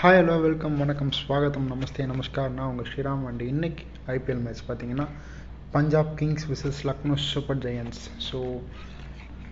Hi 0.00 0.16
hello 0.18 0.34
welcome 0.44 0.74
வணக்கம் 0.80 1.10
ஸ்வாகத்தம் 1.18 1.64
நமஸ்தே 1.70 2.02
நமஸ்கார். 2.10 2.52
நான் 2.56 2.68
உங்கள் 2.72 2.88
ஸ்ரீராம் 2.90 3.22
அண்ட் 3.28 3.40
இன்னைக்கு 3.52 3.84
ஐபிஎல் 4.14 4.42
மேட்ச் 4.44 4.60
பார்த்தீங்கன்னா 4.68 5.06
Punjab 5.72 6.12
Kings 6.18 6.44
versus 6.50 6.78
Lucknow 6.88 7.14
Super 7.30 7.58
Giants 7.64 8.00
so 8.26 8.38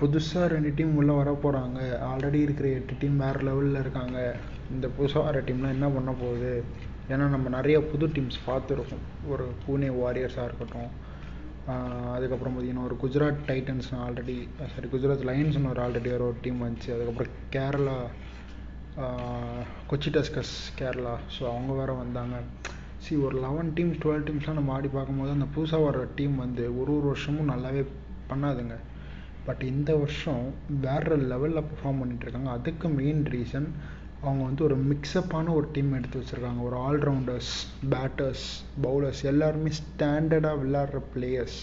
புதுசாக 0.01 0.51
ரெண்டு 0.55 0.71
டீம் 0.79 0.93
உள்ளே 1.01 1.15
வர 1.21 1.31
போகிறாங்க 1.45 1.79
ஆல்ரெடி 2.11 2.41
இருக்கிற 2.47 2.69
எட்டு 2.79 2.99
டீம் 3.01 3.17
வேறு 3.25 3.41
லெவலில் 3.49 3.81
இருக்காங்க. 3.83 4.19
இந்த 4.75 4.89
புதுசாக 4.99 5.25
வர 5.29 5.41
டீம்லாம் 5.49 5.75
என்ன 5.77 5.89
பண்ண 5.97 6.15
போகுது? 6.23 6.53
ஏன்னா 7.09 7.27
நம்ம 7.35 7.53
நிறைய 7.59 7.81
புது 7.93 8.09
டீம்ஸ் 8.19 8.39
பார்த்துருக்கோம். 8.51 9.05
ஒரு 9.33 9.47
பூனே 9.65 9.91
வாரியர்ஸாக 10.03 10.49
இருக்கட்டும். 10.51 10.91
அதுக்கப்புறம் 12.17 12.55
பார்த்தீங்கன்னா 12.55 12.87
ஒரு 12.91 12.99
Gujarat 13.05 13.43
Titans 13.51 13.91
already 14.05 14.39
sorry 14.75 14.91
Gujarat 14.95 15.27
லைன்ஸ்னு 15.33 15.73
ஒரு 15.75 15.83
ஆல்ரெடி 15.87 16.13
ஒரு 16.19 16.29
டீம் 16.47 16.65
வந்துச்சு. 16.67 16.93
அதுக்கப்புறம் 16.97 17.35
கேரளா 17.57 17.99
கொச்சி 19.89 20.11
டஸ்கஸ் 20.17 20.55
கேரளா. 20.79 21.15
ஸோ 21.37 21.43
அவங்க 21.53 21.73
வேறு 21.81 21.95
வந்தாங்க. 21.97 22.37
சி 23.05 23.15
ஒரு 23.27 23.37
லெவன் 23.45 23.71
டீம்ஸ் 23.77 23.99
டுவெல் 24.03 24.25
டீம்ஸ்லாம் 24.27 24.59
நம்ம 24.59 24.73
ஆடி 24.73 24.89
பார்க்கும்போது 24.95 25.35
அந்த 25.35 25.47
புதுசாக 25.57 25.87
வர 25.87 26.05
டீம் 26.19 26.37
வந்து 26.45 26.65
ஒரு 26.81 26.91
ஒரு 26.97 27.07
வருஷமும் 27.07 27.51
நல்லாவே 27.53 27.83
பண்ணாதுங்க. 28.31 28.77
பட் 29.47 29.63
இந்த 29.73 29.91
வருஷம் 29.97 30.47
வேறு 30.87 31.17
லெவலில் 31.33 31.67
பெர்ஃபார்ம் 31.69 32.01
பண்ணிட்டு 32.01 32.25
இருக்காங்க 32.27 32.51
அதுக்கு 32.59 32.89
மெயின் 33.01 33.23
ரீசன் 33.35 33.69
அவங்க 34.23 34.43
வந்து 34.45 34.65
ஒரு 34.69 34.77
மிக்ஸப்பான 34.91 35.53
ஒரு 35.59 35.69
டீம் 35.75 35.93
எடுத்து 35.99 36.23
வச்சுருக்காங்க. 36.23 36.61
ஒரு 36.69 36.77
ஆல்ரவுண்டர்ஸ் 36.89 37.53
பேட்டர்ஸ் 37.95 38.47
பவுலர்ஸ் 38.87 39.23
எல்லாருமே 39.33 39.73
ஸ்டாண்டர்டாக 39.83 40.63
விளாட்ற 40.65 41.01
பிளேயர்ஸ் 41.15 41.61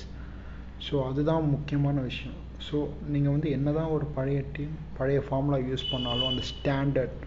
ஸோ 0.88 0.95
அதுதான் 1.09 1.52
முக்கியமான 1.55 1.97
விஷயம். 2.11 2.39
ஸோ 2.66 2.77
நீங்கள் 3.13 3.34
வந்து 3.35 3.49
என்ன 3.58 3.72
தான் 3.77 3.94
ஒரு 3.95 4.05
பழைய 4.17 4.40
டீம் 4.55 4.76
பழைய 4.98 5.20
ஃபார்முலா 5.27 5.59
யூஸ் 5.70 5.91
பண்ணாலும் 5.94 6.30
அந்த 6.31 6.44
ஸ்டாண்டர்ட் 6.52 7.17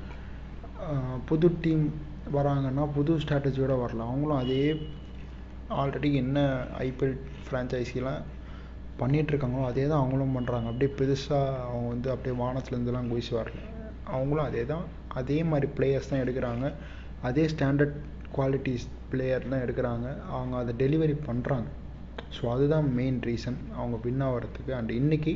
புது 1.29 1.49
டீம் 1.65 1.85
வராங்கன்னா 2.37 2.85
புது 2.97 3.13
ஸ்ட்ராட்டஜியோடு 3.23 3.77
வரலாம். 3.83 4.11
அவங்களும் 4.13 4.43
அதே 4.45 4.65
ஆல்ரெடி 5.81 6.11
என்ன 6.23 6.39
ஐபிஎல் 6.87 7.17
ஃப்ரான்ச்சைஸிலாம் 7.47 8.25
பண்ணிகிட்ருக்காங்களோ 9.01 9.65
அதே 9.71 9.85
தான் 9.91 10.03
அவங்களும் 10.03 10.37
பண்ணுறாங்க 10.37 10.69
அப்படியே 10.71 10.91
பெருசாக 10.99 11.57
அவங்க 11.69 11.87
வந்து 11.95 12.09
அப்படியே 12.15 12.35
வானத்துலேருந்துலாம் 12.43 13.11
குயிச்சு 13.13 13.33
வரல. 13.39 13.59
அவங்களும் 14.17 14.49
அதே 14.51 14.63
தான் 14.73 14.85
அதே 15.21 15.39
மாதிரி 15.51 15.69
பிளேயர்ஸ் 15.79 16.11
தான் 16.13 16.23
எடுக்கிறாங்க. 16.25 16.67
அதே 17.29 17.45
ஸ்டாண்டர்ட் 17.55 17.97
குவாலிட்டிஸ் 18.37 18.87
பிளேயர் 19.13 19.51
தான் 19.53 19.65
எடுக்கிறாங்க. 19.67 20.07
அவங்க 20.37 20.55
அதை 20.63 20.73
டெலிவரி 20.85 21.17
பண்ணுறாங்க 21.29 21.69
ஸோ 22.35 22.43
அதுதான் 22.55 22.89
மெயின் 22.99 23.19
ரீசன் 23.29 23.59
அவங்க 23.81 23.97
வின் 24.07 24.25
ஆகிறதுக்கு 24.29 24.73
அண்ட் 24.79 24.93
இன்றைக்கி 25.01 25.35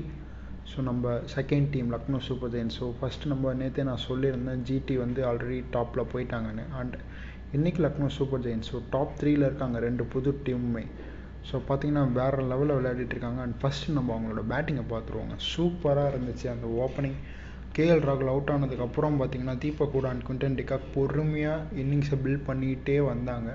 ஸோ 0.71 0.83
நம்ம 0.89 1.13
second 1.35 1.69
team 1.75 1.89
Lucknow 1.95 2.19
Super 2.29 2.51
Giants 2.55 2.77
so 2.81 2.87
first 2.99 3.31
நம்ம 3.33 3.53
நேற்றே 3.61 3.85
நான் 3.91 4.05
சொல்லியிருந்தேன் 4.09 4.63
ஜிடி 4.69 4.97
வந்து 5.05 5.21
ஆல்ரெடி 5.29 5.59
டாப்பில் 5.77 6.11
போயிட்டாங்கன்னு. 6.13 6.65
அண்ட் 6.81 6.97
இன்றைக்கி 7.57 7.81
Lucknow 7.85 8.09
Super 8.17 8.43
Giants 8.47 8.69
so 8.73 8.81
top 8.95 9.15
த்ரீயில் 9.21 9.47
இருக்காங்க 9.49 9.79
ரெண்டு 9.87 10.05
புது 10.15 10.33
டீமுமே 10.47 10.85
ஸோ 11.49 11.57
பார்த்தீங்கன்னா 11.69 12.05
வேறு 12.19 12.43
லெவலில் 12.53 12.77
விளையாடிட்டு 12.79 13.15
இருக்காங்க. 13.17 13.41
அண்ட் 13.47 13.57
ஃபஸ்ட்டு 13.61 13.97
நம்ம 13.99 14.13
அவங்களோட 14.17 14.43
பேட்டிங்கை 14.53 14.85
பார்த்துருவாங்க 14.93 15.37
சூப்பராக 15.53 16.13
இருந்துச்சு 16.13 16.47
அந்த 16.55 16.69
ஓப்பனிங் 16.85 17.19
கேஎல் 17.77 18.05
ராகுல் 18.09 18.31
அவுட் 18.33 18.53
ஆனதுக்கப்புறம் 18.55 19.19
பார்த்தீங்கன்னா 19.21 19.57
தீபக் 19.65 19.95
கூட 19.97 20.07
அண்ட் 20.13 20.25
குண்டன் 20.29 20.57
டிகாக் 20.61 20.87
பொறுமையாக 20.95 21.67
இன்னிங்ஸை 21.83 22.17
பில்ட் 22.25 22.47
பண்ணிக்கிட்டே 22.49 22.97
வந்தாங்க. 23.13 23.51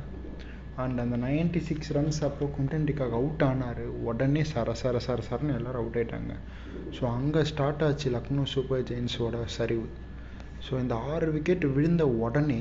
அண்ட் 0.84 1.02
அந்த 1.04 1.18
நைன்டி 1.26 1.60
சிக்ஸ் 1.68 1.92
ரன்ஸ் 1.96 2.22
அப்போ 2.28 2.46
குண்டன் 2.56 2.88
அவுட் 3.20 3.44
ஆனார். 3.50 3.84
உடனே 4.10 4.42
சர 4.54 4.74
சர 4.82 4.96
சர 5.06 5.20
சரன்னு 5.28 5.54
எல்லோரும் 5.58 5.82
அவுட் 5.82 6.00
ஆயிட்டாங்க. 6.00 6.34
ஸோ 6.96 7.04
அங்கே 7.18 7.44
ஸ்டார்ட் 7.52 7.84
ஆச்சு 7.88 8.10
லக்னோ 8.16 8.44
சூப்பர் 8.54 8.88
ஜெயின்ஸோட 8.90 9.44
சரிவு. 9.58 9.88
ஸோ 10.66 10.74
இந்த 10.84 10.96
ஆறு 11.14 11.28
விக்கெட் 11.36 11.66
விழுந்த 11.78 12.04
உடனே 12.26 12.60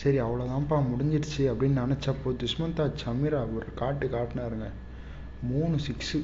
சரி 0.00 0.18
அவ்வளோதான்ப்பா 0.22 0.78
முடிஞ்சிடுச்சு 0.90 1.42
அப்படின்னு 1.50 1.82
நினச்சப்போ 1.84 2.30
துஷ்மந்தா 2.42 2.84
சமீரா 3.02 3.40
ஒரு 3.56 3.68
காட்டு 3.80 4.06
காட்டினாருங்க. 4.14 4.68
மூணு 5.50 5.76
சிக்ஸு 5.86 6.20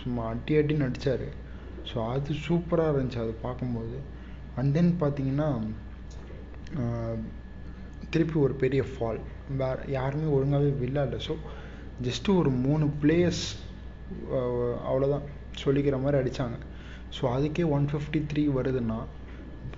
சும்மா 0.00 0.24
அட்டி 0.32 0.56
அட்டி 0.60 0.74
நடித்தார் 0.84 1.28
ஸோ 1.90 1.96
அது 2.14 2.32
சூப்பராக 2.46 2.92
இருந்துச்சு 2.92 3.20
அது 3.24 3.34
பார்க்கும்போது. 3.44 3.98
அண்ட் 4.58 4.72
தென் 4.76 4.92
பார்த்தீங்கன்னா 5.02 5.48
திருப்பி 8.12 8.36
ஒரு 8.46 8.54
பெரிய 8.62 8.82
ஃபால் 8.90 9.20
வேறு 9.60 9.82
யாருமே 9.96 10.28
ஒழுங்காகவே 10.36 10.72
விளையாடல 10.82 11.18
ஸோ 11.28 11.34
ஜஸ்ட்டு 12.06 12.36
ஒரு 12.40 12.50
மூணு 12.66 12.86
பிளேயர்ஸ் 13.02 13.44
அவ்வளோதான் 14.88 15.26
சொல்லிக்கிற 15.62 15.96
மாதிரி 16.02 16.18
அடித்தாங்க 16.20 16.58
ஸோ 17.16 17.22
அதுக்கே 17.36 17.64
ஒன் 17.76 17.86
ஃபிஃப்டி 17.92 18.20
த்ரீ 18.30 18.42
வருதுன்னா 18.58 18.98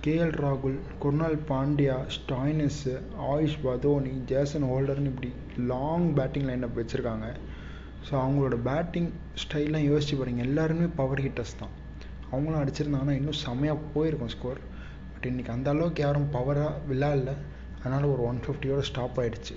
கேஎல் 0.05 0.35
ராகுல் 0.43 0.77
குர்னால் 1.01 1.37
பாண்டியா 1.49 1.95
ஸ்டாய்னஸ்ஸு 2.15 2.93
ஆயுஷ் 3.31 3.57
பதோனி 3.65 4.13
ஜேசன் 4.31 4.65
ஹோல்டர்னு 4.71 5.11
இப்படி 5.13 5.29
லாங் 5.71 6.07
பேட்டிங் 6.17 6.47
லைனப் 6.49 6.79
வச்சுருக்காங்க. 6.79 7.27
ஸோ 8.05 8.13
அவங்களோட 8.21 8.55
பேட்டிங் 8.67 9.09
ஸ்டைல்லாம் 9.41 9.87
யோசிச்சு 9.89 10.15
பாருங்கள் 10.19 10.47
எல்லாருமே 10.47 10.87
பவர் 10.99 11.23
ஹிட்டர்ஸ் 11.25 11.59
தான். 11.61 11.73
அவங்களும் 12.31 12.61
அடிச்சிருந்தாங்கன்னா 12.61 13.17
இன்னும் 13.19 13.41
செமையாக 13.45 13.85
போயிருக்கும் 13.95 14.33
ஸ்கோர் 14.35 14.61
பட் 15.11 15.27
இன்றைக்கி 15.31 15.51
அந்த 15.55 15.69
அளவுக்கு 15.73 16.01
யாரும் 16.05 16.29
பவராக 16.35 16.79
விளையாடல. 16.91 17.33
அதனால் 17.81 18.11
ஒரு 18.13 18.23
ஒன் 18.29 18.39
ஃபிஃப்டியோட 18.45 18.81
ஸ்டாப் 18.89 19.19
ஆகிடுச்சு 19.23 19.55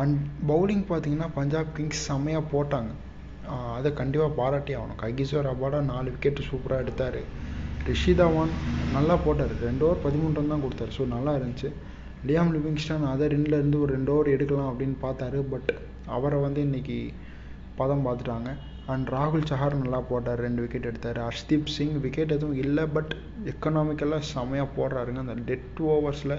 அண்ட் 0.00 0.16
பவுலிங் 0.50 0.84
பார்த்தீங்கன்னா 0.92 1.28
பஞ்சாப் 1.38 1.74
கிங்ஸ் 1.76 2.06
செம்மையாக 2.08 2.44
போட்டாங்க. 2.54 2.90
அதை 3.78 3.90
கண்டிப்பாக 3.98 4.32
பாராட்டி 4.38 4.72
ஆகணும். 4.78 5.00
கைகிஸ்வர் 5.02 5.48
அபாடா 5.52 5.80
நாலு 5.90 6.08
விக்கெட்டு 6.14 6.46
சூப்பராக 6.48 6.84
எடுத்தார். 6.84 7.20
ரிஷி 7.88 8.12
தவான் 8.20 8.52
நல்லா 8.94 9.14
போட்டார். 9.24 9.52
ரெண்டு 9.66 9.84
ஓவர் 9.86 10.00
பதிமூணு 10.06 10.36
ரன் 10.38 10.52
தான் 10.52 10.64
கொடுத்தாரு. 10.64 10.92
ஸோ 10.96 11.04
நல்லா 11.14 11.32
இருந்துச்சு. 11.38 11.68
லியாம் 12.28 12.50
லிவிங்ஸ்டன் 12.56 13.06
அதை 13.12 13.26
ரெண்டுலேருந்து 13.34 13.78
ஒரு 13.84 13.90
ரெண்டு 13.96 14.12
ஓவர் 14.14 14.32
எடுக்கலாம் 14.34 14.70
அப்படின்னு 14.70 14.96
பார்த்தாரு. 15.04 15.40
பட் 15.52 15.70
அவரை 16.16 16.38
வந்து 16.46 16.60
இன்றைக்கி 16.68 16.98
பதம் 17.80 18.04
பார்த்துட்டாங்க. 18.06 18.50
அண்ட் 18.92 19.06
ராகுல் 19.16 19.48
சஹார் 19.50 19.80
நல்லா 19.82 20.00
போட்டார். 20.10 20.42
ரெண்டு 20.46 20.62
விக்கெட் 20.64 20.90
எடுத்தார். 20.90 21.18
ஹர்ஷ்தீப் 21.28 21.72
சிங் 21.76 21.96
விக்கெட் 22.04 22.34
எதுவும் 22.36 22.60
இல்லை. 22.64 22.84
பட் 22.96 23.12
எக்கனாமிக்கலாக 23.52 24.28
செமையாக 24.34 24.68
போடுறாருங்க. 24.78 25.22
அந்த 25.26 25.36
டெட் 25.50 25.80
ஓவர்ஸில் 25.94 26.36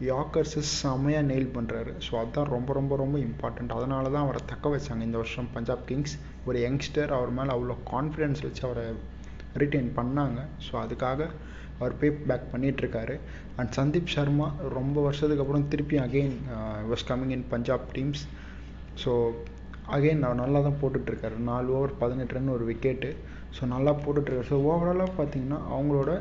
யாக்கர்ஸு 0.00 0.60
செமையாக 0.82 1.26
நெயில் 1.26 1.52
பண்ணுறாரு 1.56 1.92
ஸோ 2.06 2.12
அதுதான் 2.20 2.50
ரொம்ப 2.50 2.72
ரொம்ப 2.72 2.96
ரொம்ப 2.96 3.16
இம்பார்ட்டண்ட் 3.18 3.72
அதனால 3.72 4.10
தான் 4.10 4.24
அவரை 4.24 4.40
தக்க 4.46 4.68
வச்சாங்க 4.68 5.02
இந்த 5.02 5.16
வருஷம் 5.16 5.48
பஞ்சாப் 5.54 5.84
கிங்ஸ் 5.86 6.14
ஒரு 6.44 6.58
யங்ஸ்டர் 6.58 7.12
அவர் 7.12 7.30
மேலே 7.30 7.50
அவ்வளோ 7.50 7.76
கான்ஃபிடென்ஸ் 7.92 8.42
வச்சு 8.42 8.62
அவரை 8.62 8.84
ரிட்டைன் 9.56 9.90
பண்ணாங்க. 9.98 10.40
ஸோ 10.66 10.72
அதுக்காக 10.82 11.28
அவர் 11.78 11.96
பே 12.00 12.10
பேக் 12.28 12.52
பண்ணிகிட்ருக்காரு 12.52 13.14
அண்ட் 13.56 13.72
சந்தீப் 13.78 14.12
சர்மா 14.14 14.46
ரொம்ப 14.68 15.02
வருஷத்துக்கு 15.02 15.44
அப்புறம் 15.44 15.68
திருப்பி 15.68 15.96
again 15.96 16.36
was 16.90 17.06
coming 17.10 17.30
in 17.30 17.48
Punjab 17.48 17.88
teams 17.96 18.24
so 19.04 19.12
again 19.86 20.22
அவர் 20.22 20.36
நல்லா 20.36 20.60
தான் 20.60 20.78
போட்டுட்ருக்காரு 20.80 21.36
நாலு 21.38 21.68
ஓவர் 21.72 21.98
பதினெட்டு 21.98 22.34
ரன் 22.34 22.48
ஒரு 22.48 22.64
விக்கெட்டு 22.64 23.10
ஸோ 23.58 23.64
நல்லா 23.66 23.90
போட்டுட்ருக்காரு 24.04 24.48
ஸோ 24.48 24.60
ஓவராலாக 24.70 25.10
பார்த்தீங்கன்னா 25.18 25.60
அவங்களோட 25.74 26.12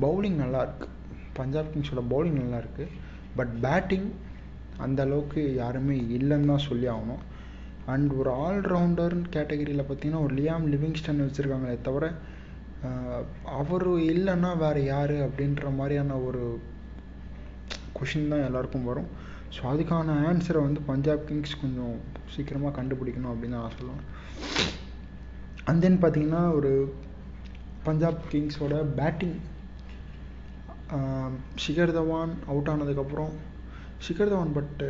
பவுலிங் 0.00 0.38
நல்லாயிருக்கு 0.42 0.88
பஞ்சாப் 1.38 1.72
கிங்ஸோட 1.74 2.02
பவுலிங் 2.12 2.40
நல்லாயிருக்கு 2.40 2.86
பட் 3.38 3.54
பேட்டிங் 3.64 4.08
அந்த 4.84 5.00
அளவுக்கு 5.06 5.40
யாருமே 5.62 5.96
இல்லைன்னு 6.16 6.50
தான் 6.52 6.66
சொல்லி 6.68 6.86
ஆகணும். 6.94 7.22
அண்ட் 7.92 8.12
ஒரு 8.20 8.30
ஆல்ரவுண்டர்னு 8.44 9.26
கேட்டகரியில் 9.36 9.86
பார்த்தீங்கன்னா 9.88 10.24
ஒரு 10.26 10.34
லியாம் 10.40 10.66
லிவிங்ஸ்டன் 10.74 11.24
வச்சுருக்காங்களே 11.24 11.76
தவிர 11.88 12.04
அவர் 13.58 13.86
இல்லைன்னா 14.12 14.50
வேறு 14.62 14.80
யார் 14.92 15.14
அப்படின்ற 15.26 15.68
மாதிரியான 15.78 16.16
ஒரு 16.28 16.42
கொஷின் 17.98 18.32
தான் 18.32 18.46
எல்லாருக்கும் 18.48 18.88
வரும். 18.90 19.08
ஸோ 19.54 19.60
அதுக்கான 19.72 20.16
ஆன்சரை 20.28 20.60
வந்து 20.66 20.80
பஞ்சாப் 20.90 21.26
கிங்ஸ் 21.28 21.60
கொஞ்சம் 21.62 21.94
சீக்கிரமாக 22.34 22.72
கண்டுபிடிக்கணும் 22.78 23.32
அப்படின்னு 23.32 23.58
நான் 23.60 23.76
சொல்லுவேன். 23.78 24.04
அண்ட் 25.68 25.82
தென் 25.84 26.00
பார்த்தீங்கன்னா 26.02 26.42
ஒரு 26.58 26.72
பஞ்சாப் 27.86 28.22
கிங்ஸோட 28.32 28.74
பேட்டிங் 29.00 29.36
ஷிகர் 31.56 31.92
தவான் 31.96 32.32
அவுட் 32.46 32.68
ஆனதுக்கப்புறம் 32.68 33.32
ஷிகர் 34.06 34.32
தவான் 34.32 34.52
பட்டு 34.52 34.88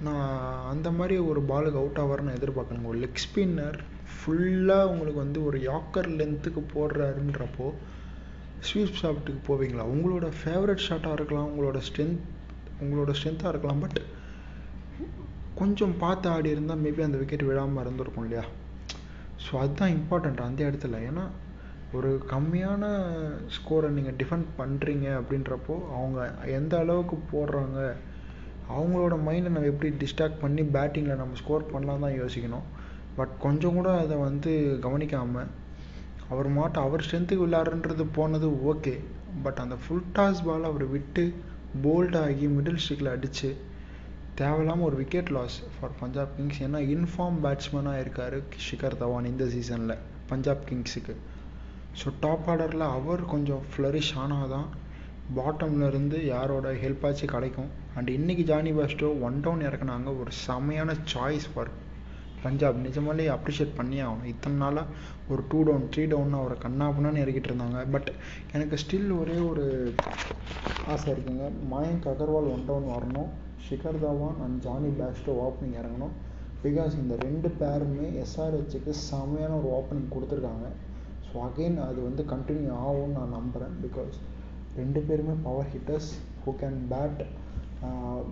நான் 0.00 0.28
அந்த 0.64 0.90
மாதிரி 0.90 1.18
ஒரு 1.18 1.40
பாலுக்கு 1.42 1.80
அவுட் 1.80 1.98
ஆவார்னு 1.98 2.36
எதிர்பார்க்கணுங்க 2.38 2.86
ஒரு 2.86 2.98
லெக் 2.98 3.22
ஸ்பின்னர் 3.24 3.78
ஃபுல்லாக 4.12 4.90
உங்களுக்கு 4.90 5.20
வந்து 5.20 5.44
ஒரு 5.44 5.58
யாக்கர் 5.58 6.08
லென்த்துக்கு 6.18 6.62
போடுறாருன்றப்போ 6.74 7.68
ஸ்வீப் 8.68 8.98
ஷாட்டுக்கு 9.00 9.40
போவீங்களா? 9.46 9.84
உங்களோட 9.94 10.32
ஃபேவரட் 10.40 10.84
ஷாட்டாக 10.88 11.12
இருக்கலாம் 11.12 11.48
உங்களோட 11.50 11.80
ஸ்ட்ரென்த் 11.88 12.20
உங்களோட 12.80 13.12
ஸ்ட்ரென்த்தாக 13.18 13.48
இருக்கலாம் 13.48 13.80
பட் 13.80 14.00
கொஞ்சம் 15.54 15.98
பார்த்து 15.98 16.28
ஆடி 16.28 16.50
இருந்தால் 16.50 16.78
மேபி 16.78 17.02
அந்த 17.02 17.18
விக்கெட் 17.18 17.42
விழாமல் 17.42 17.84
இருந்திருக்கும் 17.84 18.24
இல்லையா? 18.24 18.44
ஸோ 19.44 19.58
அதுதான் 19.58 19.94
இம்பார்ட்டண்ட் 19.98 20.40
அந்த 20.40 20.60
இடத்துல. 20.70 20.98
ஏன்னா 21.10 21.24
ஒரு 21.92 22.24
கம்மியான 22.30 22.84
ஸ்கோரை 23.56 23.88
நீங்கள் 23.88 24.14
டிஃபெண்ட் 24.14 24.46
பண்ணுறீங்க 24.58 25.06
அப்படின்றப்போ 25.20 25.74
அவங்க 25.96 26.34
எந்த 26.46 26.78
அளவுக்கு 26.78 27.16
போடுறாங்க 27.32 27.80
அவங்களோட 28.76 29.14
மைண்டை 29.26 29.48
நம்ம 29.48 29.70
எப்படி 29.72 29.90
டிஸ்ட்ராக்ட் 30.04 30.40
பண்ணி 30.40 30.62
பேட்டிங்கில் 30.62 31.20
நம்ம 31.22 31.34
ஸ்கோர் 31.34 31.70
பண்ணலாம் 31.72 32.00
தான் 32.00 32.18
யோசிக்கணும். 32.20 32.66
பட் 33.16 33.34
கொஞ்சம் 33.38 33.74
கூட 33.74 33.98
அதை 33.98 34.16
வந்து 34.16 34.78
கவனிக்காமல் 34.80 35.50
அவர் 36.28 36.48
மாட்ட 36.58 36.72
அவர் 36.72 37.04
ஸ்ட்ரென்த்துக்கு 37.06 37.46
விளையாடுன்றது 37.46 38.06
போனது 38.12 38.48
ஓகே 38.72 38.94
பட் 39.42 39.58
அந்த 39.58 39.76
ஃபுல் 39.82 40.06
டாஸ் 40.14 40.44
பால் 40.44 40.64
அவர் 40.64 40.86
விட்டு 40.86 41.24
போல்ட் 41.82 42.16
ஆகி 42.22 42.46
மிடில் 42.46 42.80
ஸ்டிக்கில் 42.84 43.10
அடித்து 43.10 43.56
தேவையில்லாமல் 44.34 44.86
ஒரு 44.86 44.96
wicket 44.96 45.30
loss 45.30 45.62
for 45.74 45.98
Punjab 46.00 46.32
Kings 46.36 46.62
ஏன்னா 46.62 46.80
இன்ஃபார்ம் 46.94 47.38
பேட்ஸ்மேனாக 47.42 48.00
இருக்கார் 48.00 48.36
ஷிகர் 48.70 48.98
தவான் 49.00 49.24
இந்த 49.24 49.44
சீசனில் 49.44 49.96
பஞ்சாப் 50.26 50.64
கிங்ஸுக்கு 50.68 51.14
ஸோ 52.00 52.08
டாப் 52.24 52.46
ஆர்டரில் 52.50 52.84
அவர் 52.96 53.22
கொஞ்சம் 53.32 53.64
ஃப்ளரிஷ் 53.70 54.12
ஆனால் 54.22 54.52
தான் 54.54 54.68
பாட்டம்லேருந்து 55.38 56.18
யாரோட 56.34 56.68
ஹெல்ப்பாச்சும் 56.82 57.32
கிடைக்கும். 57.32 57.70
அண்ட் 57.96 58.10
இன்றைக்கி 58.14 58.44
ஜானி 58.50 58.70
பாஸ்டோ 58.78 59.08
ஒன் 59.26 59.36
டவுன் 59.44 59.64
இறக்குனாங்க. 59.68 60.10
ஒரு 60.20 60.30
செமையான 60.44 60.94
சாய்ஸ் 61.12 61.46
ஃபார் 61.52 61.70
பஞ்சாப். 62.44 62.78
நிஜமாலே 62.86 63.26
அப்ரிஷியேட் 63.34 63.76
பண்ணி 63.80 63.98
ஆகணும். 64.04 64.30
இத்தனை 64.32 64.56
நாளாக 64.62 64.94
ஒரு 65.32 65.42
டூ 65.50 65.58
டவுன் 65.68 65.86
த்ரீ 65.94 66.04
டவுன் 66.12 66.32
அவரை 66.38 66.56
கண்ணாப்புனான்னு 66.64 67.22
இறக்கிட்டு 67.24 67.50
இருந்தாங்க. 67.50 67.80
பட் 67.94 68.08
எனக்கு 68.56 68.78
ஸ்டில் 68.82 69.12
ஒரே 69.18 69.36
ஒரு 69.50 69.66
ஆசை 70.94 71.08
இருக்குங்க. 71.14 71.46
மயங்க் 71.72 72.08
அகர்வால் 72.12 72.50
ஒன் 72.54 72.66
டவுன் 72.70 72.88
வரணும். 72.94 73.30
Shikhar 73.66 74.00
Dhawan 74.04 74.40
and 74.46 74.56
Jonny 74.66 74.92
Bairstow 75.00 75.34
opening 75.46 75.76
இறங்கணும். 75.82 76.14
பிகாஸ் 76.64 76.96
இந்த 77.02 77.14
ரெண்டு 77.26 77.50
பேருமே 77.60 78.08
எஸ்ஆர்ஹெச்சுக்கு 78.24 78.94
செமையான 79.10 79.52
ஒரு 79.60 79.70
ஓப்பனிங் 79.78 80.10
கொடுத்துருக்காங்க. 80.16 80.66
ஸோ 81.32 81.38
அகெயின் 81.48 81.78
அது 81.88 82.00
வந்து 82.08 82.22
கண்டினியூ 82.32 82.72
ஆகும்னு 82.86 83.16
நான் 83.18 83.36
நம்புகிறேன் 83.38 83.76
பிகாஸ் 83.84 84.16
ரெண்டு 84.80 85.00
பேருமே 85.08 85.34
power 85.46 85.70
hitters 85.74 86.10
who 86.44 86.52
can 86.62 86.80
bat 86.92 87.22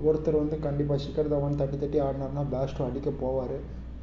ஒருத்தர் 0.08 0.40
வந்து 0.40 0.56
கண்டிப்பாக 0.64 0.98
ஷிகர் 1.04 1.30
தவான் 1.32 1.60
தட்டி 1.60 1.76
தட்டி 1.82 1.98
ஆடினார்னா 2.06 2.42
பேஸ்டோ 2.52 2.82
அடிக்க 2.88 3.10
போவார். 3.22 3.56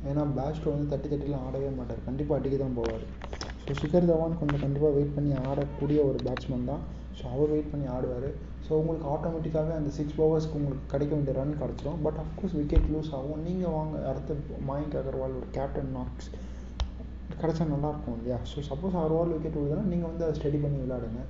ஏன்னா 0.10 0.24
பேஸ்டோ 0.38 0.72
வந்து 0.74 0.90
தட்டி 0.94 1.08
தட்டிலாம் 1.12 1.46
ஆடவே 1.48 1.70
மாட்டார். 1.78 2.02
கண்டிப்பாக 2.08 2.40
அடிக்க 2.40 2.56
தான் 2.64 2.76
போவார். 2.80 3.06
ஸோ 3.64 3.74
ஷிகர் 3.82 4.10
தவான் 4.10 4.38
கொஞ்சம் 4.42 4.64
கண்டிப்பாக 4.64 4.92
வெயிட் 4.98 5.16
பண்ணி 5.18 5.32
ஆடக்கூடிய 5.50 6.00
ஒரு 6.10 6.20
பேட்ஸ்மேன் 6.26 6.68
தான். 6.72 6.84
ஸோ 7.20 7.24
அவர் 7.34 7.54
வெயிட் 7.54 7.72
பண்ணி 7.72 7.88
ஆடுவார். 7.96 8.28
ஸோ 8.66 8.72
உங்களுக்கு 8.82 9.08
ஆட்டோமேட்டிக்காகவே 9.14 9.76
அந்த 9.80 9.92
சிக்ஸ் 9.98 10.20
ஓவர்ஸ்க்கு 10.26 10.60
உங்களுக்கு 10.60 10.86
கிடைக்க 10.94 11.12
வேண்டிய 11.18 11.36
ரன் 11.40 11.56
கிடச்சிரும். 11.62 12.02
பட் 12.06 12.20
அஃப்கோர்ஸ் 12.24 12.58
விக்கெட் 12.60 12.90
லூஸ் 12.94 13.14
ஆகும். 13.20 13.42
நீங்கள் 13.48 13.76
வாங்க 13.78 13.96
அடுத்த 14.12 14.36
மயங்க் 14.70 14.98
அகர்வால் 15.02 15.38
ஒரு 15.40 15.50
கேப்டன் 15.58 15.92
நாக்ஸ் 15.98 16.30
கிடச்சா 17.42 17.66
நல்லாயிருக்கும் 17.74 18.16
இல்லையா? 18.18 18.38
ஸோ 18.52 18.64
சப்போஸ் 18.70 18.98
ஆறு 19.02 19.14
ஓவர் 19.18 19.32
விக்கெட் 19.34 19.58
விழுதுன்னா 19.60 19.86
நீங்கள் 19.94 20.10
வந்து 20.12 20.26
அதை 20.26 20.36
ஸ்டடி 20.40 20.60
பண்ணி 20.64 20.78
விளையாடுங்க. 20.84 21.22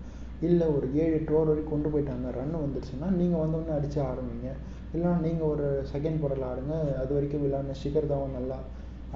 இல்லை 0.47 0.65
ஒரு 0.77 0.88
ஏழு 1.03 1.13
எட்டு 1.19 1.33
ஓவர் 1.35 1.49
வரைக்கும் 1.51 1.73
கொண்டு 1.73 1.89
போயிட்டாங்க 1.94 2.31
ரன் 2.38 2.55
வந்துருச்சுன்னா 2.63 3.07
நீங்கள் 3.19 3.41
வந்தோடனே 3.44 3.73
அடித்து 3.77 3.99
ஆடுவீங்க. 4.09 4.49
இல்லைன்னா 4.94 5.13
நீங்கள் 5.25 5.49
ஒரு 5.53 5.65
செகண்ட் 5.94 6.21
போடல 6.23 6.45
ஆடுங்க 6.51 6.75
அது 7.03 7.11
வரைக்கும் 7.17 7.44
விளையாடின 7.45 7.77
ஷிகர் 7.81 8.09
தவான் 8.11 8.38
நல்லா 8.39 8.57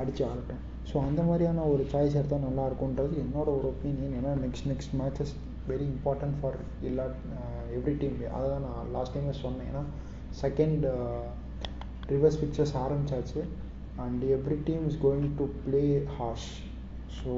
அடித்து 0.02 0.24
ஆடட்டும். 0.30 0.62
ஸோ 0.90 0.96
அந்த 1.08 1.22
மாதிரியான 1.30 1.66
ஒரு 1.74 1.84
சாய்ஸ் 1.92 2.18
எடுத்தால் 2.20 2.46
நல்லா 2.48 2.64
இருக்கும்ன்றது 2.70 3.16
என்னோட 3.24 3.48
ஒரு 3.58 3.68
ஒப்பீனியன் 3.74 4.16
ஏன்னா 4.20 4.32
next 4.44 4.70
next 4.72 4.96
matches 5.02 5.34
very 5.72 5.86
important 5.94 6.38
for 6.40 6.58
எல்லா 6.90 7.06
எவ்ரி 7.80 7.96
டீம் 8.02 8.16
அதை 8.38 8.46
தான் 8.54 8.66
நான் 8.68 8.90
லாஸ்ட் 8.96 9.16
டைமே 9.18 9.36
சொன்னேன். 9.44 9.68
ஏன்னா 9.72 9.84
செகண்ட் 10.44 10.86
ரிவர்ஸ் 12.14 12.40
பிக்சர்ஸ் 12.44 12.76
ஆரம்பிச்சாச்சு. 12.84 13.42
And 14.06 14.22
every 14.38 14.58
team 14.68 14.84
is 14.90 15.00
going 15.06 15.32
to 15.40 15.46
play 15.66 15.84
harsh 16.18 16.50
so 17.18 17.32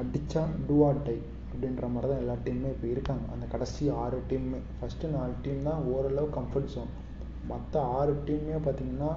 அடித்தா 0.00 0.42
டூ 0.68 0.76
ஆர் 0.88 1.00
டை 1.06 1.16
அப்படின்ற 1.50 1.86
மாதிரி 1.94 2.08
தான் 2.12 2.22
எல்லா 2.22 2.34
டீமுமே 2.46 2.70
இப்போ 2.74 2.86
இருக்காங்க. 2.94 3.24
அந்த 3.34 3.44
கடைசி 3.52 3.84
ஆறு 4.02 4.18
டீமுமே 4.30 4.60
ஃபஸ்ட்டு 4.78 5.12
நாலு 5.16 5.34
டீம் 5.44 5.66
தான் 5.68 5.82
ஓரளவு 5.92 6.28
கம்ஃபர்ட் 6.38 6.72
ஜோன் 6.74 6.92
மற்ற 7.52 7.82
ஆறு 7.98 8.14
டீமுமே 8.28 8.58
பார்த்தீங்கன்னா 8.66 9.10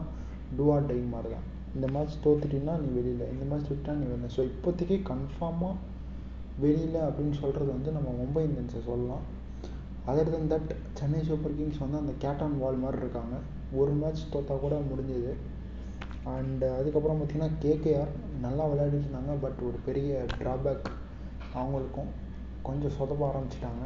டூ 0.58 0.66
ஆர் 0.76 0.88
டை 0.92 1.00
மாதிரி 1.14 1.30
தான் 1.36 1.48
இந்த 1.76 1.88
மேட்ச் 1.96 2.16
தோத்துட்டீங்கன்னா 2.26 2.76
நீ 2.84 2.88
வெளியில் 2.98 3.26
இந்த 3.34 3.44
மேட்ச் 3.50 3.68
தோத்துட்டா 3.70 3.96
நீ 4.00 4.06
வெளியில். 4.12 4.34
ஸோ 4.38 4.44
இப்போதைக்கு 4.52 4.98
கன்ஃபார்மாக 5.12 5.76
வெளியில் 6.64 7.00
அப்படின்னு 7.08 7.36
சொல்கிறது 7.42 7.70
வந்து 7.76 7.92
நம்ம 7.98 8.10
மும்பை 8.22 8.44
இந்தியன்ஸை 8.48 8.82
சொல்லலாம். 8.90 9.26
Other 10.12 10.32
then 10.34 10.50
that 10.54 10.72
Chennai 11.00 11.22
Super 11.30 11.56
Kings 11.58 11.84
வந்து 11.84 12.02
அந்த 12.02 12.14
கேட்டான் 12.24 12.56
வால் 12.64 12.82
மாதிரி 12.84 13.00
இருக்காங்க. 13.04 13.36
ஒரு 13.80 13.92
மேட்ச் 14.02 14.24
தோத்தா 14.34 14.56
கூட 14.66 14.76
முடிஞ்சது. 14.92 15.34
அண்ட் 16.26 16.64
அதுக்கப்புறம் 16.78 17.18
பார்த்திங்கன்னா 17.20 17.52
கேகேஆர் 17.66 18.12
நல்லா 18.40 18.64
விளையாடிட்டு 18.72 19.08
இருந்தாங்க. 19.08 19.34
பட் 19.46 19.60
ஒரு 19.68 19.78
பெரிய 19.88 20.10
ட்ராபேக் 20.40 20.88
அவங்களுக்கும் 21.54 22.10
கொஞ்சம் 22.66 22.96
சொதப்ப 22.98 23.24
ஆரம்பிச்சிட்டாங்க. 23.30 23.86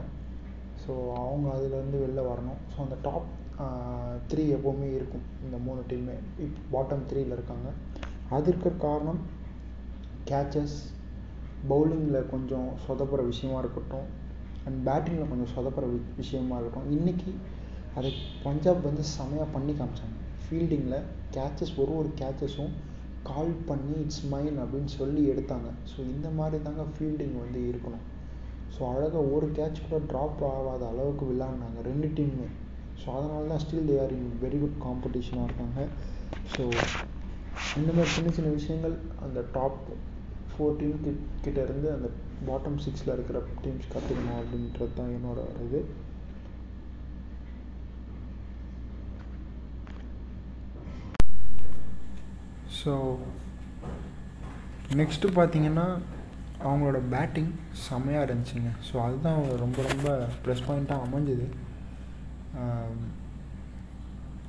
ஸோ 0.78 0.92
அவங்க 1.22 1.48
அதுலேருந்து 1.58 1.98
வெளில 2.04 2.22
வரணும். 2.32 2.60
ஸோ 2.72 2.78
அந்த 2.86 2.98
டாப் 3.08 3.30
த்ரீ 4.30 4.44
எப்போவுமே 4.56 4.88
இருக்கும். 5.00 5.26
இந்த 5.42 5.58
மூணு 5.66 5.82
டீமே 5.92 6.16
இப் 6.46 6.60
பாட்டம் 6.74 7.06
த்ரீயில் 7.10 7.36
இருக்காங்க. 7.38 7.68
அது 8.30 8.48
இருக்கிற 8.52 8.74
காரணம் 8.86 9.22
கேச்சஸ் 10.28 10.78
பவுலிங்கில் 11.64 12.30
கொஞ்சம் 12.34 12.70
சொதப்புற 12.86 13.22
விஷயமா 13.32 13.58
இருக்கட்டும். 13.60 14.08
அண்ட் 14.66 14.80
பேட்டிங்கில் 14.88 15.32
கொஞ்சம் 15.32 15.54
சொதப்புற 15.56 15.86
வி 15.92 16.00
விஷயமா 16.16 16.58
இருக்கட்டும். 16.58 16.92
இன்றைக்கி 16.98 17.32
அதை 17.96 18.12
பஞ்சாப் 18.46 18.86
வந்து 18.90 19.04
செமையாக 19.16 19.54
பண்ணி 19.56 19.74
காமிச்சாங்க. 19.74 20.18
ஃபீல்டிங்கில் 20.44 20.98
கேச்சஸ் 21.36 21.76
ஒரு 21.84 21.94
ஒரு 22.00 22.10
கேச்சஸும் 22.22 22.74
கால் 23.30 23.54
பண்ணி 23.70 23.96
இட்ஸ் 24.06 24.24
மைன் 24.34 24.58
அப்படின்னு 24.64 24.92
சொல்லி 25.00 25.22
எடுத்தாங்க. 25.34 25.70
ஸோ 25.92 25.98
இந்த 26.14 26.30
மாதிரி 26.40 26.58
தாங்க 26.66 26.86
ஃபீல்டிங் 26.96 27.36
வந்து 27.44 27.60
இருக்கணும். 27.72 28.04
ஸோ 28.74 28.80
அழகாக 28.92 29.24
ஒரு 29.36 29.48
கேட்ச் 29.58 29.86
கூட 29.86 29.98
ட்ராப் 30.12 30.42
ஆகாத 30.52 30.84
அளவுக்கு 30.92 31.26
விளாட்னாங்க 31.32 31.82
ரெண்டு 31.90 32.08
டீமுமே 32.18 32.48
ஸோ 33.02 33.08
அதனால 33.18 33.48
தான் 33.52 33.62
still 33.64 33.88
they 33.90 33.96
are 34.04 34.14
in 34.18 34.30
very 34.44 34.58
good 34.64 34.78
காம்படிஷனாக 34.86 35.48
இருக்காங்க. 35.48 35.80
ஸோ 36.54 36.64
இந்த 37.80 37.90
மாதிரி 37.96 38.12
சின்ன 38.18 38.32
சின்ன 38.38 38.50
விஷயங்கள். 38.58 38.96
அந்த 39.26 39.40
டாப் 39.58 39.80
ஃபோர் 40.52 40.78
டீம் 40.80 41.00
கிட்ட 41.46 41.58
இருந்து 41.68 41.88
அந்த 41.96 42.08
பாட்டம் 42.50 42.80
சிக்ஸில் 42.86 43.14
இருக்கிற 43.16 43.38
டீம்ஸ் 43.64 43.92
கற்றுக்கணும் 43.94 44.40
அப்படின்றது 44.42 44.94
தான் 45.00 45.14
என்னோட 45.18 45.40
இது. 45.68 45.80
ஸோ 52.84 52.94
நெக்ஸ்ட்டு 55.00 55.36
பார்த்தீங்கன்னா 55.38 55.88
அவங்களோட 56.68 57.00
பேட்டிங் 57.14 57.52
செம்மையாக 57.86 58.26
இருந்துச்சுங்க. 58.28 58.72
ஸோ 58.88 58.96
அதுதான் 59.06 59.40
ரொம்ப 59.64 59.80
ரொம்ப 59.90 60.08
ப்ளஸ் 60.44 60.66
பாயிண்ட்டாக 60.68 61.06
அமைஞ்சுது. 61.06 61.48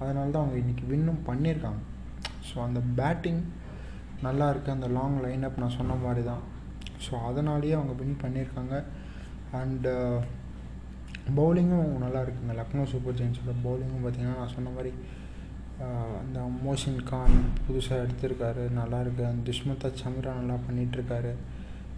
அதனால 0.00 0.26
தான் 0.34 0.42
அவங்க 0.42 0.58
இன்றைக்கி 0.62 0.84
வின்னும் 0.92 1.24
பண்ணியிருக்காங்க. 1.28 1.80
ஸோ 2.48 2.56
அந்த 2.66 2.80
பேட்டிங் 3.00 3.42
நல்லா 4.26 4.46
இருக்குது 4.52 4.76
அந்த 4.76 4.88
லாங் 4.96 5.16
லைன் 5.24 5.46
அப் 5.48 5.60
நான் 5.62 5.76
சொன்ன 5.78 5.96
மாதிரி 6.04 6.22
தான் 6.30 6.42
ஸோ 7.04 7.12
அதனாலேயே 7.28 7.74
அவங்க 7.78 7.94
வின் 8.00 8.22
பண்ணியிருக்காங்க. 8.22 8.74
அண்டு 9.60 9.92
பவுலிங்கும் 11.38 11.92
நல்லா 12.04 12.20
இருக்குங்க. 12.24 12.54
லக்னோ 12.60 12.84
சூப்பர் 12.92 13.18
ஜெயின்ஸோட 13.18 13.52
பவுலிங்கும் 13.66 14.04
பார்த்திங்கன்னா 14.04 14.40
நான் 14.42 14.54
சொன்ன 14.56 14.72
மாதிரி 14.76 14.92
அந்த 16.20 16.40
மோஷின் 16.64 17.02
கான் 17.10 17.36
புதுசாக 17.66 18.04
எடுத்திருக்காரு. 18.04 18.64
நல்லா 18.78 18.98
அந்த 19.32 19.50
துஷ்மதா 19.50 19.90
சமிரா 20.02 20.32
நல்லா 20.40 20.56
பண்ணிகிட்ருக்காரு 20.66 21.32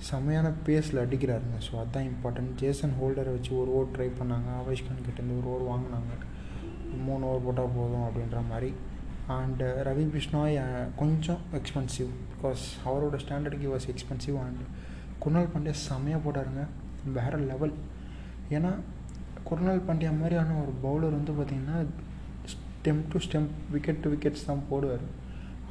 செம்மையான 0.09 0.49
பேஸில் 0.67 1.03
அடிக்கிறாருங்க. 1.03 1.59
ஸோ 1.67 1.73
அதுதான் 1.83 2.09
இம்பார்ட்டன்ட் 2.11 2.55
ஜேசன் 2.63 2.95
ஹோல்டரை 3.01 3.31
வச்சு 3.37 3.53
ஒரு 3.61 3.71
ஓவர் 3.77 3.93
ட்ரை 3.97 4.09
பண்ணாங்க. 4.21 4.49
ஆவேஷ் 4.61 4.87
கான் 4.87 5.05
கிட்டேருந்து 5.07 5.39
ஒரு 5.41 5.49
ஓவர் 5.53 5.71
வாங்கினாங்க. 5.73 6.15
மூணு 7.07 7.23
ஓவர் 7.29 7.45
போட்டால் 7.47 7.75
போதும் 7.77 8.07
அப்படின்ற 8.09 8.41
மாதிரி. 8.51 8.71
அண்டு 9.35 9.67
uh, 9.67 9.85
ரவி 9.87 10.05
பிஷ்னாய் 10.15 10.57
கொஞ்சம் 10.99 11.41
எக்ஸ்பென்சிவ் 11.59 12.11
பிகாஸ் 12.33 12.65
அவரோட 12.89 13.17
ஸ்டாண்டர்டுக்கு 13.23 13.69
was 13.73 13.89
expensive 13.93 14.37
and 14.43 14.61
Krunal 15.23 15.51
Pandya 15.55 15.75
செம்மையாக 15.87 16.21
போட்டாருங்க. 16.27 16.65
வேறு 17.17 17.39
லெவல் 17.51 17.75
ஏன்னா 18.57 18.73
குர்னால் 19.49 19.87
பாண்டியா 19.89 20.13
மாதிரியான 20.21 20.59
ஒரு 20.63 20.75
பவுலர் 20.85 21.17
வந்து 21.19 21.33
பார்த்திங்கன்னா 21.39 21.79
stump 22.87 23.07
to 23.13 23.19
stump 23.25 23.47
wicket 23.75 24.03
to 24.03 24.09
wickets 24.13 24.45
தான் 24.49 24.61
போடுவார். 24.69 25.05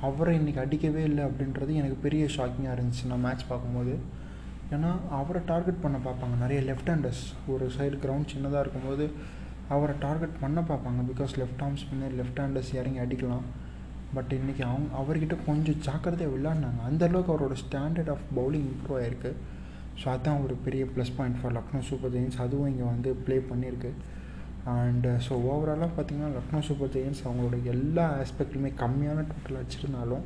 அவரை 0.07 0.31
இன்றைக்கி 0.39 0.59
அடிக்கவே 0.63 1.03
இல்லை 1.09 1.21
அப்படின்றது 1.27 1.71
எனக்கு 1.81 1.97
பெரிய 2.05 2.23
ஷாக்கிங்காக 2.33 2.73
இருந்துச்சு 2.75 3.03
நான் 3.11 3.21
மேட்ச் 3.25 3.45
பார்க்கும்போது. 3.51 3.93
ஏன்னா 4.75 4.89
அவரை 5.19 5.41
டார்கெட் 5.51 5.79
பண்ண 5.83 5.97
பார்ப்பாங்க. 6.07 6.35
நிறைய 6.41 6.59
லெஃப்ட் 6.69 6.89
ஹேண்டர்ஸ் 6.91 7.21
ஒரு 7.53 7.67
சைடு 7.75 7.99
கிரவுண்ட் 8.03 8.31
சின்னதாக 8.33 8.63
இருக்கும்போது 8.63 9.05
அவரை 9.75 9.95
டார்கெட் 10.05 10.35
பண்ண 10.41 10.61
பார்ப்பாங்க. 10.71 11.05
Because 11.11 11.35
left 11.41 11.63
arm 11.67 11.79
spinner 11.83 12.17
left 12.19 12.41
handers 12.43 12.73
இறங்கி 12.79 13.01
அடிக்கலாம். 13.05 13.45
பட் 14.17 14.33
இன்றைக்கி 14.39 14.65
அவங்க 14.71 14.89
அவர்கிட்ட 15.03 15.37
கொஞ்சம் 15.47 15.79
ஜாக்கிரதையாக 15.87 16.33
விளாட்னாங்க 16.35 16.83
அந்தளவுக்கு 16.89 17.33
அவரோட 17.35 17.57
ஸ்டாண்டர்ட் 17.65 18.11
ஆஃப் 18.15 18.27
பவுலிங் 18.39 18.67
இம்ப்ரூவ் 18.73 18.99
ஆகிருக்கு 19.03 19.33
ஸோ 20.01 20.05
அதுதான் 20.15 20.43
ஒரு 20.47 20.57
பெரிய 20.67 20.85
plus 20.95 21.15
point 21.19 21.39
for 21.41 21.55
Lucknow 21.59 21.83
Super 21.91 22.13
Giants 22.17 22.41
அதுவும் 22.47 22.69
இங்கே 22.73 22.85
வந்து 22.93 23.11
ப்ளே 23.27 23.39
பண்ணியிருக்கு. 23.53 23.93
அண்டு 24.73 25.09
uh, 25.09 25.17
ஸோ 25.25 25.33
ஓவராலாக 25.49 25.89
பார்த்திங்கன்னா 25.95 26.29
லக்னோ 26.35 26.59
சூப்பர் 26.67 26.91
ஜெயின்ஸ் 26.93 27.19
அவங்களோட 27.25 27.57
எல்லா 27.71 28.05
ஆஸ்பெக்ட்லையுமே 28.21 28.71
கம்மியான 28.79 29.25
டோட்டல் 29.31 29.59
வச்சுருந்தாலும் 29.59 30.23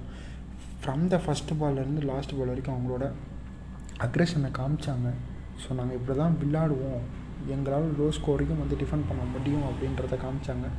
ஃப்ரம் 0.82 1.04
த 1.14 1.18
ஃபஸ்ட் 1.24 1.52
பால்லேருந்து 1.62 2.04
லாஸ்ட் 2.10 2.36
பால் 2.38 2.52
வரைக்கும் 2.52 2.76
அவங்களோட 2.76 3.06
அக்ரெஷனை 4.06 4.52
காமிச்சாங்க. 4.60 5.10
ஸோ 5.64 5.76
நாங்கள் 5.80 5.98
இப்படி 6.00 6.16
தான் 6.22 6.38
விளாடுவோம் 6.44 7.04
எங்களால் 7.56 7.90
லோ 8.00 8.08
ஸ்கோரையும் 8.20 8.62
வந்து 8.64 8.80
டிஃபெண்ட் 8.84 9.10
பண்ண 9.10 9.26
முடியும் 9.34 9.66
அப்படின்றத 9.70 10.18
காமிச்சாங்க. 10.24 10.70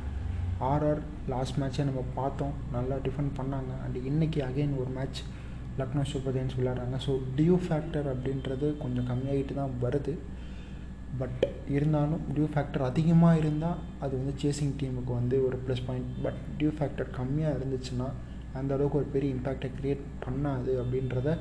ஆர்ஆர் 0.71 1.03
லாஸ்ட் 1.33 1.59
மேட்ச்சே 1.61 1.85
நம்ம 1.89 2.03
பார்த்தோம். 2.19 2.55
நல்லா 2.77 2.97
டிஃபெண்ட் 3.07 3.33
பண்ணாங்க. 3.39 3.71
அண்ட் 3.85 3.99
இன்றைக்கி 4.09 4.41
அகைன் 4.49 4.75
ஒரு 4.83 4.91
மேட்ச் 4.97 5.21
லக்னோ 5.81 6.05
சூப்பர் 6.13 6.35
ஜெயின்ஸ் 6.37 6.57
விளையாடுறாங்க. 6.59 6.97
ஸோ 7.07 7.13
டியூ 7.37 7.57
ஃபேக்டர் 7.67 8.09
அப்படின்றது 8.15 8.69
கொஞ்சம் 8.83 9.09
கம்மியாகிட்டு 9.11 9.61
தான் 9.61 9.75
வருது. 9.85 10.15
பட் 11.19 11.41
இருந்தாலும் 11.75 12.21
டியூ 12.35 12.47
ஃபேக்டர் 12.53 12.83
அதிகமாக 12.89 13.37
இருந்தால் 13.37 13.79
அது 13.99 14.13
வந்து 14.19 14.33
சேசிங் 14.43 14.75
டீமுக்கு 14.81 15.13
வந்து 15.13 15.37
ஒரு 15.47 15.57
plus 15.65 15.83
point 15.87 16.11
but 16.23 16.39
dew 16.59 16.71
factor 16.77 17.09
கம்மியாக 17.17 17.57
இருந்துச்சுன்னா 17.57 18.07
அந்த 18.59 18.71
அளவுக்கு 18.73 18.99
ஒரு 19.01 19.09
பெரிய 19.15 19.35
இம்பேக்டை 19.35 19.69
க்ரியேட் 19.79 20.05
பண்ணாது 20.25 20.71
அப்படின்றத 20.83 21.37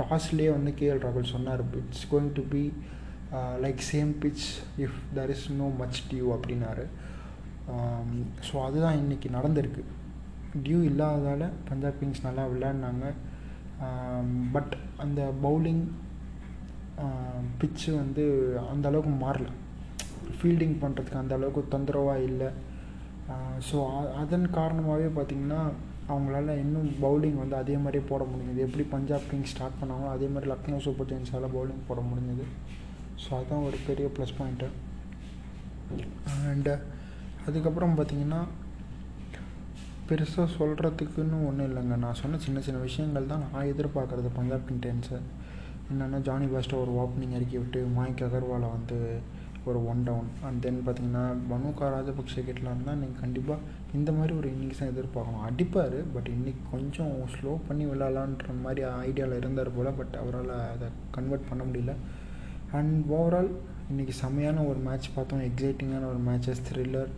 டாஸ்லேயே 0.00 0.50
வந்து 0.56 0.70
கேஎல் 0.80 1.04
ராகுல் 1.04 1.32
சொன்னார். 1.34 1.62
It's 1.82 2.08
going 2.12 2.32
to 2.38 2.42
be 2.54 2.62
like 3.64 3.80
same 3.92 4.12
pitch 4.22 4.46
if 4.84 4.98
there 5.18 5.30
is 5.34 5.46
no 5.52 5.68
much 5.82 6.00
dew 6.12 6.26
அப்படின்னாரு. 6.38 6.86
Um, 7.72 8.10
ஸோ 8.48 8.54
அதுதான் 8.66 8.98
இன்றைக்கி 8.98 9.28
நடந்திருக்கு. 9.34 9.82
டியூ 10.64 10.78
இல்லாததால் 10.82 11.50
பஞ்சாப் 11.68 11.98
கிங்ஸ் 12.00 12.22
நல்லா 12.26 12.44
விளையாடினாங்க. 12.46 13.06
Um, 13.86 14.30
பட் 14.54 14.76
அந்த 14.96 15.20
பவுலிங் 15.42 15.82
பிச்சு 17.60 17.90
வந்து 18.00 18.24
அந்த 18.72 18.84
அளவுக்கு 18.90 19.12
மாறல. 19.24 19.48
ஃபீல்டிங் 20.38 20.76
பண்ணுறதுக்கு 20.82 21.22
அந்த 21.22 21.34
அளவுக்கு 21.38 21.62
தொந்தரவாக 21.74 22.26
இல்லை. 22.30 22.48
ஸோ 23.68 23.76
அதன் 24.22 24.46
காரணமாகவே 24.58 25.08
பார்த்திங்கன்னா 25.16 25.60
அவங்களால 26.12 26.52
இன்னும் 26.64 26.90
பவுலிங் 27.04 27.38
வந்து 27.42 27.56
அதே 27.62 27.74
மாதிரியே 27.84 28.04
போட 28.10 28.22
முடிஞ்சது. 28.30 28.64
எப்படி 28.66 28.84
பஞ்சாப் 28.92 29.26
கிங்ஸ் 29.30 29.52
ஸ்டார்ட் 29.54 29.80
பண்ணாங்களோ 29.80 30.10
அதே 30.16 30.28
மாதிரி 30.34 30.50
லக்னோ 30.52 30.78
சூப்பர் 30.86 31.08
ஜெயின்ஸால் 31.10 31.52
பவுலிங் 31.56 31.82
போட 31.88 32.02
முடிஞ்சது. 32.10 32.46
ஸோ 33.22 33.28
அதுதான் 33.38 33.66
ஒரு 33.68 33.78
பெரிய 33.88 34.06
ப்ளஸ் 34.16 34.36
பாயிண்ட்டு 34.38 34.68
அண்டு 36.52 36.74
அதுக்கப்புறம் 37.48 37.96
பார்த்திங்கன்னா 37.98 38.40
பெருசாக 40.08 40.46
சொல்கிறதுக்குன்னு 40.58 41.38
ஒன்றும் 41.48 41.68
இல்லைங்க. 41.70 41.96
நான் 42.04 42.18
சொன்ன 42.22 42.38
சின்ன 42.44 42.58
சின்ன 42.66 42.78
விஷயங்கள் 42.88 43.30
தான் 43.32 43.44
நான் 43.52 43.70
எதிர்பார்க்குறது 43.72 44.30
பஞ்சாப் 44.38 44.66
கிங்டன்ஸை 44.68 45.20
என்னென்னா 45.92 46.18
ஜானி 46.28 46.46
பாஸ்டோ 46.54 46.78
ஒரு 46.84 46.92
ஓப்பனிங் 47.02 47.34
இறக்கி 47.36 47.58
விட்டு 47.58 47.80
மாய்க் 47.98 48.22
அகர்வாலை 48.26 48.68
வந்து 48.76 48.98
ஒரு 49.68 49.78
ஒன் 49.90 50.02
டவுன் 50.02 50.28
அண்ட் 50.46 50.60
தென் 50.64 50.80
பார்த்தீங்கன்னா 50.86 51.22
பனுகா 51.50 51.86
ராஜபக்ஷ 51.94 52.34
கிட்டலாம் 52.48 52.74
இருந்தால் 52.74 53.00
நீங்கள் 53.02 53.20
கண்டிப்பாக 53.20 53.58
இந்த 53.96 54.10
மாதிரி 54.12 54.32
ஒரு 54.40 54.48
இன்னிங்ஸ் 54.54 54.80
தான் 54.80 54.90
எதிர்பார்க்கணும். 54.92 55.44
அடிப்பார் 55.48 55.96
பட் 56.14 56.28
இன்றைக்கி 56.34 56.62
கொஞ்சம் 56.72 57.12
ஸ்லோ 57.34 57.52
பண்ணி 57.68 57.86
விளாட்லான்ற 57.86 58.54
மாதிரி 58.64 58.82
ஐடியாவில் 59.06 59.40
இருந்தார் 59.40 59.70
போல் 59.76 59.90
பட் 60.00 60.14
அவரால் 60.22 60.52
அதை 60.74 60.88
கன்வெர்ட் 61.16 61.48
பண்ண 61.50 61.64
முடியல. 61.70 61.94
அண்ட் 62.78 62.96
ஓவரால் 63.18 63.50
இன்றைக்கி 63.92 64.14
செம்மையான 64.22 64.64
ஒரு 64.70 64.78
மேட்ச் 64.88 65.10
பார்த்தோம். 65.14 65.44
எக்ஸைட்டிங்கான 65.48 66.06
ஒரு 66.12 66.22
மேட்சஸ் 66.28 66.64
த்ரில்லர் 66.68 67.12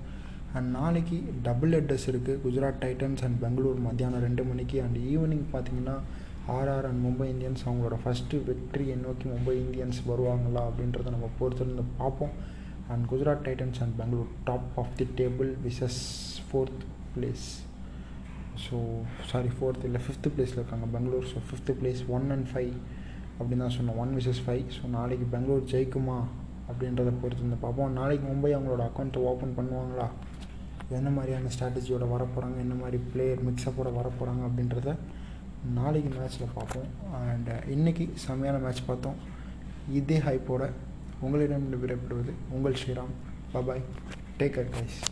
அண்ட் 0.55 0.71
நாளைக்கு 0.79 1.19
டபுள் 1.49 1.73
ஹெட்டர்ஸ் 1.77 2.09
இருக்குது 2.13 2.41
குஜராத் 2.47 2.83
டைட்டன்ஸ் 2.87 3.23
அண்ட் 3.27 3.39
பெங்களூர் 3.45 3.87
மத்தியானம் 3.89 4.25
ரெண்டு 4.29 4.45
மணிக்கு. 4.51 4.79
அண்ட் 4.85 4.99
ஈவினிங் 5.13 5.47
பார்த்தீங்கன்னா 5.55 5.97
ஆர்ஆர் 6.57 6.87
அண்ட் 6.89 7.01
மும்பை 7.07 7.27
இந்தியன்ஸ் 7.33 7.65
அவங்களோட 7.67 7.97
ஃபஸ்ட்டு 8.03 8.39
வெற்றியை 8.49 8.97
நோக்கி 9.07 9.27
மும்பை 9.33 9.55
இந்தியன்ஸ் 9.65 9.99
வருவாங்களா 10.11 10.63
அப்படின்றத 10.69 11.11
நம்ம 11.17 11.29
பொறுத்திருந்து 11.41 11.85
பார்ப்போம். 12.01 12.35
And 12.93 13.05
Gujarat 13.11 13.45
Titans 13.49 13.81
and 13.85 13.95
Bangalore 14.01 14.31
top 14.49 14.71
of 14.83 14.95
the 15.01 15.07
table 15.21 15.51
versus 15.67 16.01
fourth 16.47 16.83
place 17.15 17.47
so 18.65 18.79
sorry 19.31 19.51
fourth 19.57 19.85
இல்லை 19.89 20.01
ஃபிஃப்த்து 20.07 20.33
பிளேஸில் 20.37 20.61
இருக்காங்க 20.61 20.87
Bangalore. 20.97 21.27
So 21.33 21.39
fifth 21.49 21.77
place 21.81 22.03
one 22.17 22.27
and 22.37 22.49
five 22.53 22.73
அப்படின்னு 23.39 23.63
தான் 23.65 23.77
சொன்னோம். 23.79 24.01
ஒன் 24.05 24.13
விசஸ் 24.19 24.43
ஃபைவ் 24.47 24.65
ஸோ 24.79 24.83
நாளைக்கு 24.97 25.27
பெங்களூர் 25.35 25.63
ஜெயிக்குமா 25.73 26.19
அப்படின்றத 26.71 27.13
பொறுத்து 27.23 27.47
வந்து 27.47 27.61
பார்ப்போம் 27.63 27.97
நாளைக்கு 28.01 28.25
மும்பை 28.33 28.51
அவங்களோட 28.57 28.83
அக்கௌண்ட்டை 28.89 29.23
ஓப்பன் 29.31 29.57
பண்ணுவாங்களா? 29.59 30.09
என்ன 30.99 31.09
மாதிரியான 31.17 31.51
ஸ்ட்ராட்டஜியோட 31.55 32.05
வரப்போகிறாங்க 32.13 32.59
என்ன 32.65 32.75
மாதிரி 32.83 32.99
பிளேயர் 33.11 33.43
மிக்ஸப்போட 33.49 33.89
வரப்போகிறாங்க 33.99 34.43
அப்படின்றத 34.49 34.93
நாளைக்கு 35.65 36.11
மேட்ச்சில் 36.19 36.55
பார்ப்போம். 36.55 36.89
அண்ட் 37.15 37.49
uh, 37.49 37.61
இன்றைக்கி 37.75 38.15
செம்மையான 38.15 38.59
மேட்ச் 38.59 38.85
பார்த்தோம். 38.87 39.15
இதே 39.93 40.19
ஹைப்போட 40.19 40.71
உங்களிடம் 41.21 41.73
விடைபெறுவது 41.73 42.33
உங்கள் 42.51 42.77
Sriram. 42.87 43.15
Bye bye 43.55 43.83
take 44.39 44.55
care 44.57 44.71
guys 44.77 45.10